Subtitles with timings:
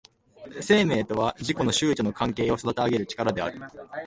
[0.61, 3.61] 生命とは自己の周囲との関係を育てあげる力である。